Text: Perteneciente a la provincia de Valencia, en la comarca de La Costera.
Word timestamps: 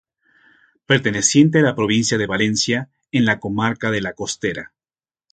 Perteneciente 0.87 1.59
a 1.59 1.61
la 1.61 1.75
provincia 1.75 2.17
de 2.17 2.25
Valencia, 2.25 2.89
en 3.11 3.23
la 3.25 3.39
comarca 3.39 3.91
de 3.91 4.01
La 4.01 4.13
Costera. 4.13 4.73